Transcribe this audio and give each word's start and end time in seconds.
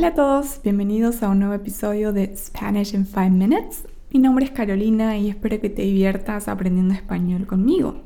Hola 0.00 0.08
a 0.08 0.14
todos, 0.14 0.62
bienvenidos 0.64 1.22
a 1.22 1.28
un 1.28 1.40
nuevo 1.40 1.52
episodio 1.52 2.14
de 2.14 2.34
Spanish 2.34 2.94
in 2.94 3.04
5 3.04 3.28
Minutes. 3.32 3.86
Mi 4.10 4.18
nombre 4.18 4.46
es 4.46 4.50
Carolina 4.50 5.18
y 5.18 5.28
espero 5.28 5.60
que 5.60 5.68
te 5.68 5.82
diviertas 5.82 6.48
aprendiendo 6.48 6.94
español 6.94 7.46
conmigo. 7.46 8.00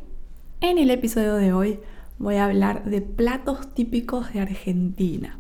En 0.61 0.79
el 0.79 0.91
episodio 0.91 1.37
de 1.37 1.53
hoy 1.53 1.79
voy 2.19 2.35
a 2.35 2.47
hablar 2.47 2.83
de 2.83 3.01
platos 3.01 3.73
típicos 3.75 4.33
de 4.33 4.41
Argentina. 4.41 5.39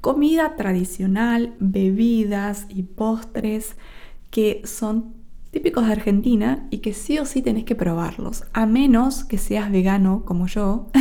Comida 0.00 0.54
tradicional, 0.54 1.56
bebidas 1.58 2.66
y 2.68 2.84
postres 2.84 3.74
que 4.30 4.62
son 4.64 5.14
típicos 5.50 5.84
de 5.84 5.94
Argentina 5.94 6.68
y 6.70 6.78
que 6.78 6.94
sí 6.94 7.18
o 7.18 7.24
sí 7.24 7.42
tenés 7.42 7.64
que 7.64 7.74
probarlos, 7.74 8.44
a 8.52 8.66
menos 8.66 9.24
que 9.24 9.36
seas 9.36 9.72
vegano 9.72 10.22
como 10.24 10.46
yo 10.46 10.92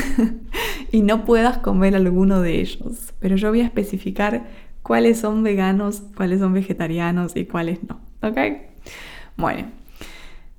y 0.92 1.04
no 1.04 1.24
puedas 1.24 1.60
comer 1.60 1.96
alguno 1.96 2.42
de 2.42 2.62
ellos. 2.62 3.14
Pero 3.20 3.36
yo 3.36 3.50
voy 3.50 3.62
a 3.62 3.66
especificar 3.66 4.71
cuáles 4.92 5.22
son 5.22 5.42
veganos, 5.42 6.04
cuáles 6.18 6.42
son 6.42 6.52
vegetarianos 6.52 7.38
y 7.38 7.46
cuáles 7.46 7.80
no. 7.82 8.02
¿Ok? 8.28 8.38
Bueno, 9.38 9.70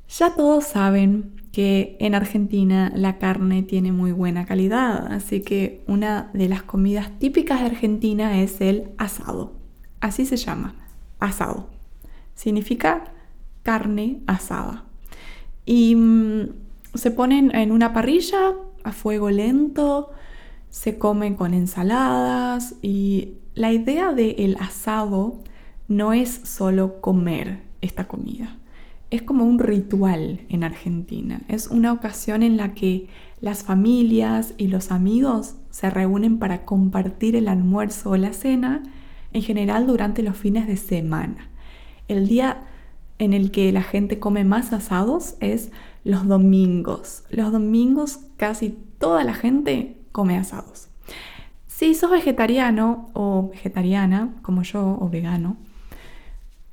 ya 0.08 0.34
todos 0.34 0.64
saben 0.64 1.34
que 1.52 1.98
en 2.00 2.14
Argentina 2.14 2.90
la 2.96 3.18
carne 3.18 3.62
tiene 3.62 3.92
muy 3.92 4.10
buena 4.10 4.46
calidad, 4.46 5.12
así 5.12 5.42
que 5.42 5.84
una 5.86 6.30
de 6.32 6.48
las 6.48 6.62
comidas 6.62 7.10
típicas 7.18 7.60
de 7.60 7.66
Argentina 7.66 8.40
es 8.40 8.62
el 8.62 8.92
asado. 8.96 9.52
Así 10.00 10.24
se 10.24 10.38
llama, 10.38 10.76
asado. 11.20 11.68
Significa 12.34 13.12
carne 13.62 14.22
asada. 14.26 14.86
Y 15.66 15.94
mm, 15.94 16.48
se 16.94 17.10
ponen 17.10 17.54
en 17.54 17.70
una 17.70 17.92
parrilla 17.92 18.54
a 18.82 18.92
fuego 18.92 19.28
lento, 19.28 20.10
se 20.72 20.96
comen 20.96 21.34
con 21.34 21.52
ensaladas 21.52 22.76
y 22.80 23.34
la 23.54 23.72
idea 23.72 24.14
del 24.14 24.56
asado 24.58 25.38
no 25.86 26.14
es 26.14 26.30
solo 26.44 27.02
comer 27.02 27.60
esta 27.82 28.08
comida. 28.08 28.56
Es 29.10 29.20
como 29.20 29.44
un 29.44 29.58
ritual 29.58 30.40
en 30.48 30.64
Argentina. 30.64 31.42
Es 31.48 31.68
una 31.68 31.92
ocasión 31.92 32.42
en 32.42 32.56
la 32.56 32.72
que 32.72 33.08
las 33.42 33.64
familias 33.64 34.54
y 34.56 34.68
los 34.68 34.90
amigos 34.90 35.56
se 35.68 35.90
reúnen 35.90 36.38
para 36.38 36.64
compartir 36.64 37.36
el 37.36 37.48
almuerzo 37.48 38.10
o 38.10 38.16
la 38.16 38.32
cena, 38.32 38.82
en 39.34 39.42
general 39.42 39.86
durante 39.86 40.22
los 40.22 40.38
fines 40.38 40.66
de 40.66 40.78
semana. 40.78 41.50
El 42.08 42.28
día 42.28 42.62
en 43.18 43.34
el 43.34 43.50
que 43.50 43.70
la 43.72 43.82
gente 43.82 44.18
come 44.18 44.44
más 44.44 44.72
asados 44.72 45.34
es 45.40 45.70
los 46.02 46.26
domingos. 46.26 47.24
Los 47.28 47.52
domingos 47.52 48.20
casi 48.38 48.78
toda 48.98 49.22
la 49.22 49.34
gente 49.34 50.01
come 50.12 50.36
asados. 50.36 50.88
Si 51.66 51.94
sos 51.94 52.10
vegetariano 52.10 53.10
o 53.12 53.48
vegetariana, 53.50 54.34
como 54.42 54.62
yo, 54.62 54.98
o 55.00 55.08
vegano, 55.08 55.56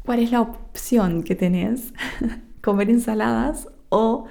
¿cuál 0.06 0.20
es 0.20 0.32
la 0.32 0.42
opción 0.42 1.24
que 1.24 1.36
tenés? 1.36 1.94
¿Comer 2.62 2.90
ensaladas 2.90 3.68
o 3.90 4.26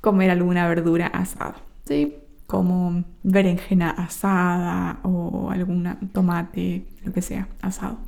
comer 0.00 0.30
alguna 0.30 0.66
verdura 0.66 1.06
asada? 1.06 1.56
¿Sí? 1.84 2.16
Como 2.46 3.04
berenjena 3.22 3.90
asada 3.90 4.98
o 5.04 5.50
algún 5.50 5.84
tomate, 6.12 6.86
lo 7.04 7.12
que 7.12 7.22
sea, 7.22 7.46
asado. 7.62 7.98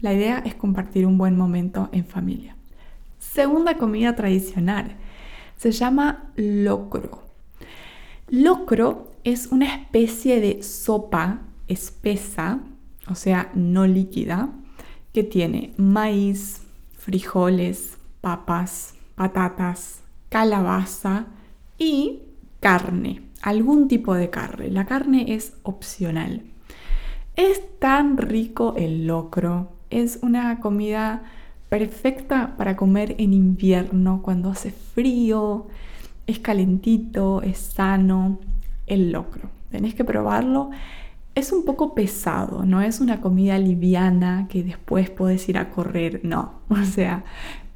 La 0.00 0.12
idea 0.12 0.42
es 0.44 0.54
compartir 0.54 1.06
un 1.06 1.16
buen 1.16 1.36
momento 1.36 1.88
en 1.92 2.04
familia. 2.04 2.56
Segunda 3.20 3.78
comida 3.78 4.16
tradicional 4.16 4.96
se 5.56 5.70
llama 5.70 6.24
locro. 6.34 7.22
Locro 8.28 9.13
es 9.24 9.48
una 9.48 9.74
especie 9.74 10.40
de 10.40 10.62
sopa 10.62 11.40
espesa, 11.66 12.60
o 13.08 13.14
sea, 13.14 13.50
no 13.54 13.86
líquida, 13.86 14.50
que 15.12 15.24
tiene 15.24 15.72
maíz, 15.76 16.62
frijoles, 16.98 17.98
papas, 18.20 18.94
patatas, 19.14 20.00
calabaza 20.28 21.26
y 21.78 22.22
carne, 22.60 23.22
algún 23.42 23.88
tipo 23.88 24.14
de 24.14 24.30
carne. 24.30 24.70
La 24.70 24.86
carne 24.86 25.34
es 25.34 25.54
opcional. 25.62 26.42
Es 27.36 27.62
tan 27.78 28.16
rico 28.16 28.74
el 28.76 29.06
locro 29.06 29.72
es 29.90 30.18
una 30.22 30.60
comida 30.60 31.22
perfecta 31.68 32.56
para 32.56 32.76
comer 32.76 33.14
en 33.18 33.32
invierno, 33.32 34.22
cuando 34.22 34.50
hace 34.50 34.70
frío, 34.70 35.68
es 36.26 36.38
calentito, 36.40 37.42
es 37.42 37.58
sano, 37.58 38.40
el 38.86 39.12
locro. 39.12 39.50
Tenés 39.70 39.94
que 39.94 40.04
probarlo. 40.04 40.70
Es 41.34 41.52
un 41.52 41.64
poco 41.64 41.94
pesado, 41.94 42.64
no 42.64 42.80
es 42.80 43.00
una 43.00 43.20
comida 43.20 43.58
liviana 43.58 44.46
que 44.48 44.62
después 44.62 45.10
podés 45.10 45.48
ir 45.48 45.58
a 45.58 45.70
correr, 45.70 46.20
no. 46.22 46.60
O 46.68 46.84
sea, 46.84 47.24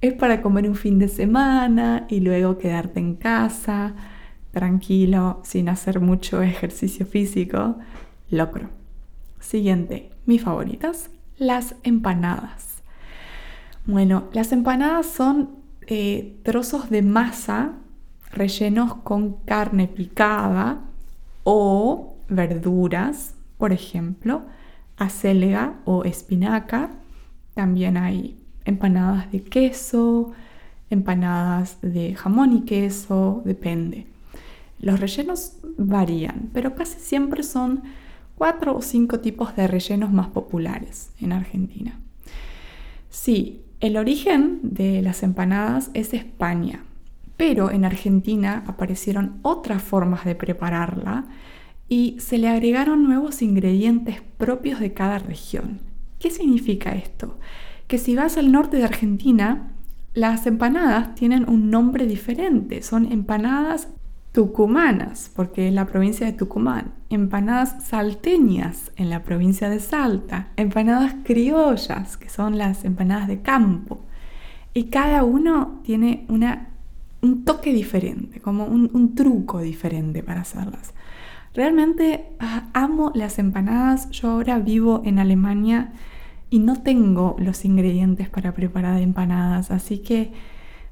es 0.01 0.13
para 0.15 0.43
comer 0.43 0.69
un 0.69 0.77
fin 0.77 0.99
de 0.99 1.09
semana 1.09 2.07
y 2.09 2.21
luego 2.21 2.59
quedarte 2.59 3.01
en 3.01 3.17
casa, 3.17 3.95
tranquilo, 4.53 5.41
sin 5.45 5.69
hacer 5.69 6.01
mucho 6.01 6.43
ejercicio 6.43 7.05
físico. 7.05 7.77
Locro. 8.31 8.69
Siguiente, 9.41 10.11
mis 10.27 10.43
favoritas, 10.43 11.11
las 11.37 11.75
empanadas. 11.83 12.83
Bueno, 13.87 14.29
las 14.33 14.53
empanadas 14.53 15.07
son 15.07 15.51
eh, 15.87 16.37
trozos 16.43 16.91
de 16.91 17.03
masa 17.03 17.73
rellenos 18.31 18.97
con 18.97 19.45
carne 19.45 19.89
picada 19.89 20.88
o 21.51 22.19
verduras, 22.29 23.33
por 23.57 23.73
ejemplo, 23.73 24.43
acelga 24.99 25.81
o 25.87 26.05
espinaca. 26.05 26.91
También 27.55 27.97
hay 27.97 28.37
empanadas 28.67 29.33
de 29.33 29.43
queso, 29.43 30.33
empanadas 30.91 31.79
de 31.81 32.15
jamón 32.15 32.53
y 32.53 32.61
queso, 32.67 33.41
depende. 33.47 34.07
Los 34.79 35.01
rellenos 35.01 35.55
varían, 35.79 36.51
pero 36.53 36.75
casi 36.75 37.01
siempre 37.01 37.43
son 37.43 37.83
cuatro 38.35 38.77
o 38.77 38.83
cinco 38.83 39.21
tipos 39.21 39.57
de 39.57 39.69
rellenos 39.69 40.13
más 40.13 40.27
populares 40.27 41.13
en 41.19 41.33
Argentina. 41.33 41.99
Sí, 43.09 43.63
el 43.81 43.97
origen 43.97 44.61
de 44.63 45.01
las 45.01 45.23
empanadas 45.23 45.89
es 45.95 46.13
España, 46.13 46.85
pero 47.39 47.71
en 47.71 47.87
Argentina 47.87 48.65
aparecieron 48.67 49.39
otras 49.41 49.83
formas 49.83 50.27
de 50.27 50.35
prepararla 50.35 51.25
y 51.89 52.17
se 52.21 52.37
le 52.37 52.49
agregaron 52.49 53.05
nuevos 53.05 53.41
ingredientes 53.41 54.21
propios 54.37 54.81
de 54.81 54.93
cada 54.93 55.19
región. 55.19 55.79
¿Qué 56.19 56.31
significa 56.31 56.95
esto? 56.95 57.39
Que 57.87 57.97
si 57.97 58.15
vas 58.15 58.37
al 58.37 58.53
norte 58.53 58.77
de 58.77 58.85
Argentina, 58.85 59.73
las 60.15 60.47
empanadas 60.47 61.15
tienen 61.15 61.49
un 61.49 61.71
nombre 61.71 62.07
diferente, 62.07 62.83
son 62.83 63.11
empanadas 63.11 63.89
tucumanas, 64.33 65.31
porque 65.35 65.69
es 65.69 65.75
la 65.75 65.87
provincia 65.87 66.27
de 66.27 66.33
Tucumán, 66.33 66.93
empanadas 67.09 67.85
salteñas 67.85 68.93
en 68.97 69.11
la 69.11 69.23
provincia 69.23 69.71
de 69.71 69.81
Salta, 69.81 70.49
empanadas 70.57 71.15
criollas, 71.25 72.17
que 72.17 72.29
son 72.29 72.59
las 72.59 72.85
empanadas 72.85 73.29
de 73.29 73.43
campo. 73.43 74.01
Y 74.75 74.85
cada 74.91 75.25
uno 75.25 75.81
tiene 75.83 76.27
una, 76.29 76.69
un 77.23 77.45
toque 77.45 77.73
diferente, 77.73 78.41
como 78.41 78.65
un, 78.65 78.91
un 78.93 79.15
truco 79.15 79.61
diferente 79.61 80.23
para 80.23 80.43
hacerlas. 80.43 80.95
Realmente 81.55 82.27
ah, 82.39 82.69
amo 82.73 83.11
las 83.15 83.39
empanadas. 83.39 84.11
Yo 84.11 84.31
ahora 84.31 84.59
vivo 84.59 85.03
en 85.05 85.19
Alemania 85.19 85.93
y 86.51 86.61
no 86.61 86.83
tengo 86.83 87.37
los 87.39 87.65
ingredientes 87.65 88.29
para 88.29 88.55
preparar 88.55 89.01
empanadas, 89.01 89.71
así 89.71 89.99
que 89.99 90.33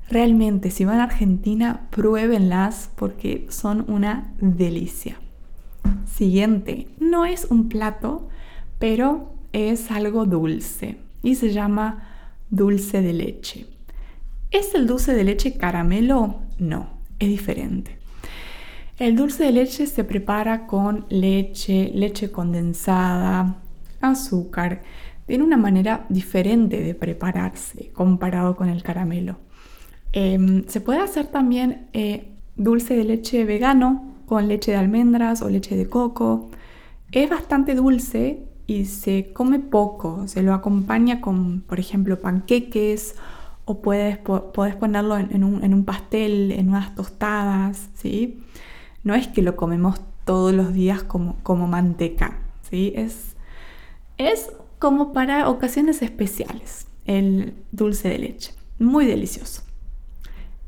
Realmente, 0.08 0.70
si 0.70 0.84
van 0.84 1.00
a 1.00 1.04
Argentina, 1.04 1.88
pruébenlas 1.90 2.90
porque 2.94 3.46
son 3.50 3.84
una 3.88 4.32
delicia. 4.40 5.18
Siguiente, 6.04 6.88
no 7.00 7.24
es 7.24 7.46
un 7.50 7.68
plato, 7.68 8.28
pero 8.78 9.34
es 9.52 9.90
algo 9.90 10.24
dulce 10.24 10.98
y 11.22 11.34
se 11.34 11.52
llama 11.52 12.08
dulce 12.50 13.02
de 13.02 13.12
leche. 13.12 13.66
¿Es 14.50 14.74
el 14.74 14.86
dulce 14.86 15.14
de 15.14 15.24
leche 15.24 15.56
caramelo? 15.56 16.36
No, 16.58 16.88
es 17.18 17.28
diferente. 17.28 17.98
El 18.98 19.16
dulce 19.16 19.44
de 19.44 19.52
leche 19.52 19.86
se 19.86 20.04
prepara 20.04 20.66
con 20.66 21.04
leche, 21.10 21.90
leche 21.94 22.30
condensada, 22.30 23.56
azúcar. 24.00 24.82
Tiene 25.26 25.44
una 25.44 25.56
manera 25.56 26.06
diferente 26.08 26.80
de 26.80 26.94
prepararse 26.94 27.90
comparado 27.92 28.56
con 28.56 28.68
el 28.68 28.82
caramelo. 28.82 29.36
Em, 30.12 30.64
se 30.66 30.80
puede 30.80 31.00
hacer 31.00 31.26
también 31.26 31.88
eh, 31.92 32.28
dulce 32.56 32.96
de 32.96 33.04
leche 33.04 33.44
vegano 33.44 34.14
con 34.26 34.48
leche 34.48 34.70
de 34.70 34.78
almendras 34.78 35.42
o 35.42 35.50
leche 35.50 35.76
de 35.76 35.88
coco. 35.88 36.50
Es 37.12 37.28
bastante 37.28 37.74
dulce 37.74 38.44
y 38.66 38.86
se 38.86 39.32
come 39.32 39.58
poco. 39.58 40.26
Se 40.26 40.42
lo 40.42 40.54
acompaña 40.54 41.20
con, 41.20 41.60
por 41.60 41.80
ejemplo, 41.80 42.20
panqueques 42.20 43.16
o 43.66 43.82
puedes, 43.82 44.16
ponerlo 44.18 45.18
en, 45.18 45.44
un, 45.44 45.84
pastel, 45.84 46.52
en 46.52 46.68
unas 46.68 46.94
tostadas, 46.94 47.90
¿sí? 47.94 48.44
No 49.02 49.14
es 49.14 49.26
que 49.26 49.42
lo 49.42 49.56
comemos 49.56 50.00
todos 50.24 50.54
los 50.54 50.72
días 50.72 51.02
como, 51.02 51.36
como 51.42 51.66
manteca, 51.66 52.38
¿sí? 52.70 52.92
Es, 52.94 53.34
es 54.18 54.50
como 54.78 55.12
para 55.12 55.48
ocasiones 55.48 56.00
especiales, 56.00 56.86
el 57.06 57.54
dulce 57.72 58.08
de 58.08 58.18
leche. 58.18 58.52
Muy 58.78 59.04
delicioso. 59.04 59.62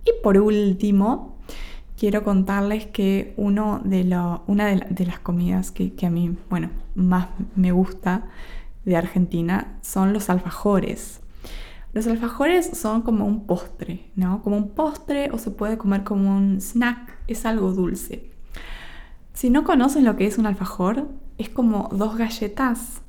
Y 0.05 0.11
por 0.21 0.37
último, 0.37 1.37
quiero 1.97 2.25
contarles 2.25 2.87
que 2.87 3.33
uno 3.37 3.81
de 3.85 4.03
una 4.49 4.67
de, 4.67 5.07
las 5.07 5.21
comidas 5.21 5.71
que, 5.71 5.95
que, 5.95 6.07
a 6.07 6.11
mí, 6.11 6.37
bueno, 6.51 6.71
más 6.97 7.29
me 7.55 7.71
gusta 7.71 8.25
de 8.85 8.97
Argentina 8.97 9.79
son 9.83 10.13
los 10.13 10.31
alfajores. 10.31 11.21
Los 11.93 12.07
alfajores 12.07 12.67
son 12.75 13.03
como 13.03 13.27
un 13.27 13.47
postre, 13.47 14.11
¿no? 14.15 14.43
Como 14.43 14.57
un 14.57 14.71
postre 14.71 15.31
o 15.33 15.39
se 15.39 15.51
puede 15.51 15.79
comer 15.79 16.05
como 16.05 16.37
un 16.37 16.61
snack, 16.61 17.19
es 17.27 17.47
algo 17.47 17.73
dulce. 17.73 18.31
Si 19.33 19.51
no 19.51 19.65
conocen 19.65 20.05
lo 20.05 20.17
que 20.17 20.27
es 20.27 20.37
un 20.37 20.47
alfajor, 20.47 21.09
es 21.39 21.49
como 21.49 21.89
dos 21.93 22.17
galletas 22.17 23.01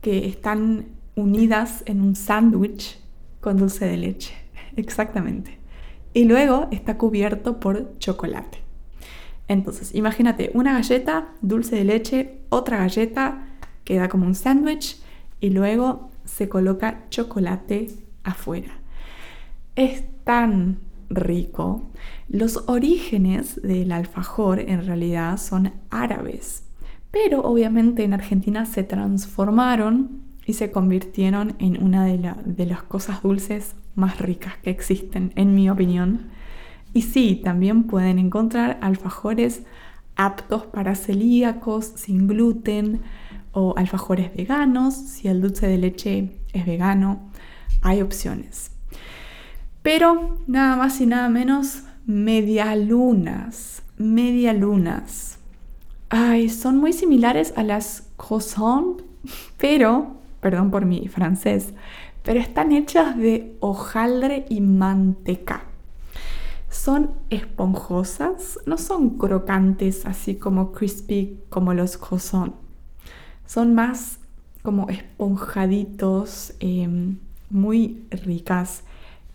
que 0.00 0.26
están 0.26 0.86
unidas 1.14 1.82
en 1.86 2.00
un 2.00 2.16
sándwich 2.16 2.98
con 3.40 3.58
dulce 3.58 3.84
de 3.84 3.96
leche. 3.96 4.34
Exactamente. 4.76 5.58
Y 6.14 6.24
luego 6.24 6.68
está 6.70 6.96
cubierto 6.96 7.60
por 7.60 7.98
chocolate. 7.98 8.58
Entonces, 9.48 9.94
imagínate 9.94 10.50
una 10.54 10.72
galleta, 10.72 11.28
dulce 11.42 11.76
de 11.76 11.84
leche, 11.84 12.38
otra 12.48 12.78
galleta 12.78 13.46
que 13.84 13.96
da 13.96 14.08
como 14.08 14.26
un 14.26 14.34
sándwich 14.34 15.02
y 15.40 15.50
luego 15.50 16.10
se 16.24 16.48
coloca 16.48 17.04
chocolate 17.10 17.90
afuera. 18.24 18.72
Es 19.76 20.04
tan 20.24 20.78
rico. 21.08 21.90
Los 22.28 22.64
orígenes 22.66 23.60
del 23.62 23.92
alfajor 23.92 24.60
en 24.60 24.84
realidad 24.86 25.36
son 25.38 25.72
árabes, 25.90 26.64
pero 27.10 27.42
obviamente 27.42 28.04
en 28.04 28.14
Argentina 28.14 28.64
se 28.66 28.82
transformaron 28.82 30.22
y 30.46 30.54
se 30.54 30.70
convirtieron 30.70 31.54
en 31.58 31.82
una 31.82 32.04
de, 32.04 32.66
las 32.66 32.82
cosas 32.82 33.22
dulces 33.22 33.76
más 33.94 34.18
ricas 34.18 34.54
que 34.62 34.70
existen, 34.70 35.32
en 35.36 35.54
mi 35.54 35.70
opinión. 35.70 36.30
Y 36.94 37.02
sí, 37.02 37.40
también 37.42 37.84
pueden 37.84 38.18
encontrar 38.18 38.78
alfajores 38.80 39.62
aptos 40.16 40.66
para 40.66 40.94
celíacos, 40.94 41.92
sin 41.96 42.26
gluten, 42.26 43.00
o 43.52 43.74
alfajores 43.76 44.34
veganos, 44.34 44.94
si 44.94 45.28
el 45.28 45.42
dulce 45.42 45.66
de 45.66 45.78
leche 45.78 46.32
es 46.54 46.66
vegano, 46.66 47.30
hay 47.80 48.02
opciones. 48.02 48.70
Pero 49.82 50.38
nada 50.46 50.76
más 50.76 51.00
y 51.00 51.06
nada 51.06 51.28
menos, 51.28 51.82
medialunas, 52.06 53.82
medialunas. 53.96 55.38
Ay, 56.08 56.48
son 56.48 56.76
muy 56.76 56.92
similares 56.92 57.52
a 57.56 57.62
las 57.62 58.08
croissants, 58.16 59.02
pero, 59.56 60.16
perdón 60.40 60.70
por 60.70 60.84
mi 60.84 61.08
francés, 61.08 61.72
pero 62.22 62.38
están 62.38 62.72
hechas 62.72 63.16
de 63.16 63.56
hojaldre 63.60 64.44
y 64.48 64.60
manteca. 64.60 65.64
Son 66.68 67.10
esponjosas, 67.30 68.58
no 68.66 68.78
son 68.78 69.18
crocantes 69.18 70.06
así 70.06 70.36
como 70.36 70.72
crispy 70.72 71.40
como 71.48 71.74
los 71.74 71.96
croissants. 71.96 72.56
Son 73.46 73.74
más 73.74 74.18
como 74.62 74.88
esponjaditos, 74.88 76.54
em, 76.60 77.18
muy 77.52 78.04
ricas. 78.10 78.84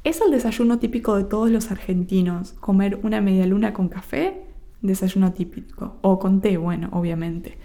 Es 0.04 0.22
el 0.22 0.32
desayuno 0.32 0.80
típico 0.80 1.16
de 1.16 1.24
todos 1.24 1.50
los 1.50 1.72
argentinos, 1.72 2.54
comer 2.54 3.00
una 3.04 3.22
media 3.22 3.46
luna 3.46 3.74
con 3.74 3.88
café, 3.88 4.44
desayuno 4.82 5.34
típico, 5.34 5.98
o 6.02 6.20
con 6.20 6.42
té, 6.42 6.58
bueno, 6.58 6.90
obviamente, 6.92 7.58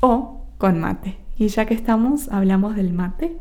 o 0.00 0.46
con 0.58 0.80
mate. 0.80 1.18
Y 1.36 1.48
ya 1.48 1.66
que 1.66 1.74
estamos, 1.74 2.28
hablamos 2.30 2.76
del 2.76 2.92
mate 2.92 3.36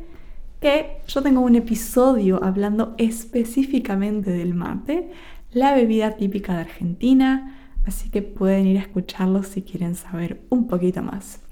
que 0.59 0.97
yo 1.07 1.21
tengo 1.21 1.41
un 1.41 1.55
episodio 1.55 2.43
hablando 2.43 2.95
específicamente 2.97 4.31
del 4.31 4.55
mate, 4.55 5.11
la 5.51 5.75
bebida 5.75 6.15
típica 6.15 6.55
de 6.55 6.61
Argentina, 6.61 7.75
así 7.85 8.09
que 8.09 8.21
pueden 8.21 8.65
ir 8.65 8.79
a 8.79 8.81
escucharlo 8.81 9.43
si 9.43 9.61
quieren 9.61 9.95
saber 9.95 10.41
un 10.49 10.67
poquito 10.67 11.03
más. 11.03 11.44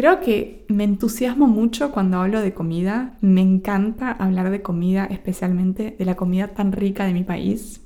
Creo 0.00 0.20
que 0.20 0.64
me 0.68 0.84
entusiasmo 0.84 1.46
mucho 1.46 1.92
cuando 1.92 2.22
hablo 2.22 2.40
de 2.40 2.54
comida, 2.54 3.18
me 3.20 3.42
encanta 3.42 4.10
hablar 4.10 4.48
de 4.48 4.62
comida, 4.62 5.04
especialmente 5.04 5.94
de 5.98 6.04
la 6.06 6.16
comida 6.16 6.48
tan 6.48 6.72
rica 6.72 7.04
de 7.04 7.12
mi 7.12 7.22
país. 7.22 7.82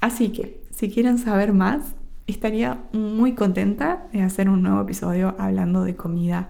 Así 0.00 0.30
que, 0.30 0.62
si 0.70 0.88
quieren 0.88 1.18
saber 1.18 1.52
más, 1.52 1.94
estaría 2.26 2.84
muy 2.94 3.34
contenta 3.34 4.06
de 4.14 4.22
hacer 4.22 4.48
un 4.48 4.62
nuevo 4.62 4.80
episodio 4.80 5.36
hablando 5.38 5.84
de 5.84 5.94
comida 5.94 6.48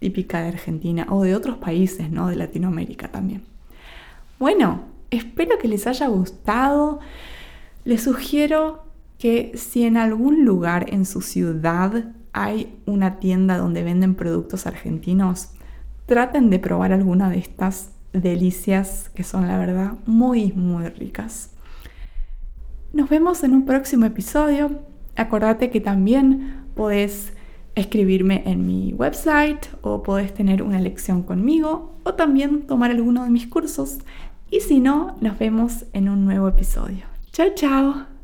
típica 0.00 0.40
de 0.40 0.48
Argentina 0.48 1.06
o 1.10 1.22
de 1.22 1.36
otros 1.36 1.58
países, 1.58 2.10
¿no? 2.10 2.26
De 2.26 2.34
Latinoamérica 2.34 3.12
también. 3.12 3.42
Bueno, 4.40 4.80
espero 5.12 5.58
que 5.58 5.68
les 5.68 5.86
haya 5.86 6.08
gustado. 6.08 6.98
Les 7.84 8.02
sugiero 8.02 8.82
que 9.16 9.52
si 9.54 9.84
en 9.84 9.96
algún 9.96 10.44
lugar 10.44 10.92
en 10.92 11.06
su 11.06 11.20
ciudad 11.20 12.15
hay 12.36 12.78
una 12.84 13.18
tienda 13.18 13.56
donde 13.56 13.82
venden 13.82 14.14
productos 14.14 14.66
argentinos, 14.66 15.52
traten 16.04 16.50
de 16.50 16.58
probar 16.58 16.92
alguna 16.92 17.30
de 17.30 17.38
estas 17.38 17.92
delicias 18.12 19.10
que 19.14 19.24
son 19.24 19.48
la 19.48 19.58
verdad 19.58 19.94
muy 20.04 20.52
muy 20.52 20.86
ricas. 20.90 21.50
Nos 22.92 23.08
vemos 23.08 23.42
en 23.42 23.54
un 23.54 23.64
próximo 23.64 24.04
episodio. 24.04 24.82
Acordate 25.16 25.70
que 25.70 25.80
también 25.80 26.64
podés 26.74 27.32
escribirme 27.74 28.42
en 28.44 28.66
mi 28.66 28.92
website 28.92 29.68
o 29.80 30.02
podés 30.02 30.34
tener 30.34 30.62
una 30.62 30.78
lección 30.78 31.22
conmigo 31.22 31.98
o 32.04 32.14
también 32.14 32.66
tomar 32.66 32.90
alguno 32.90 33.24
de 33.24 33.30
mis 33.30 33.46
cursos. 33.46 33.98
Y 34.50 34.60
si 34.60 34.78
no, 34.78 35.16
nos 35.22 35.38
vemos 35.38 35.86
en 35.94 36.10
un 36.10 36.26
nuevo 36.26 36.48
episodio. 36.48 37.06
Chao, 37.32 37.48
chao. 37.54 38.15